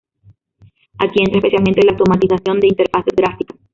[0.97, 3.55] Aquí entra especialmente la automatización de interfaces gráficas.